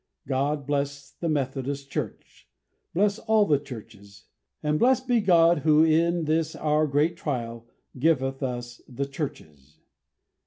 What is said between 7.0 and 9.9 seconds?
trial, giveth us the churches.